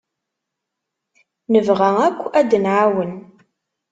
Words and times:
Nebɣa 1.51 1.89
akk 2.07 2.19
ad 2.39 2.45
d-nɛawen. 2.49 3.13